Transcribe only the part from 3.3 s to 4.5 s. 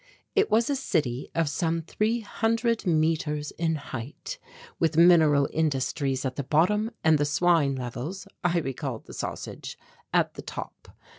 in height